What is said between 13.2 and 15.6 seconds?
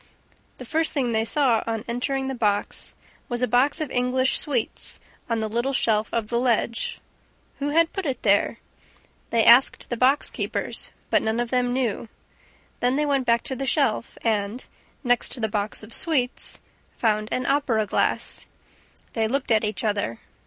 back to the shelf and, next to the